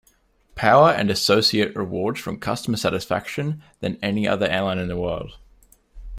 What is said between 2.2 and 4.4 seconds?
Customer Satisfaction than any